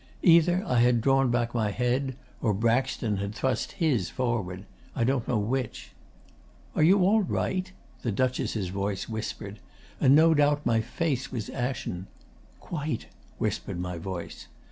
Either 0.23 0.63
I 0.65 0.79
had 0.79 0.99
drawn 0.99 1.29
back 1.29 1.53
my 1.53 1.69
head, 1.69 2.15
or 2.41 2.55
Braxton 2.55 3.17
had 3.17 3.35
thrust 3.35 3.73
his 3.73 4.09
forward; 4.09 4.65
I 4.95 5.03
don't 5.03 5.27
know 5.27 5.37
which. 5.37 5.91
"Are 6.75 6.81
you 6.81 7.03
all 7.05 7.21
right?" 7.21 7.71
the 8.01 8.11
Duchess' 8.11 8.69
voice 8.69 9.07
whispered, 9.07 9.59
and 9.99 10.15
no 10.15 10.33
doubt 10.33 10.65
my 10.65 10.81
face 10.81 11.31
was 11.31 11.49
ashen. 11.51 12.07
"Quite," 12.59 13.09
whispered 13.37 13.79
my 13.79 13.99
voice. 13.99 14.47